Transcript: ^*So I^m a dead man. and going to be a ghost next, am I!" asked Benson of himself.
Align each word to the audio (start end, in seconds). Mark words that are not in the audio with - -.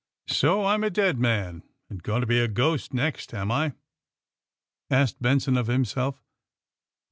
^*So 0.29 0.61
I^m 0.63 0.83
a 0.83 0.89
dead 0.89 1.19
man. 1.19 1.61
and 1.87 2.01
going 2.01 2.21
to 2.21 2.25
be 2.25 2.39
a 2.39 2.47
ghost 2.47 2.91
next, 2.91 3.35
am 3.35 3.51
I!" 3.51 3.73
asked 4.89 5.21
Benson 5.21 5.55
of 5.57 5.67
himself. 5.67 6.23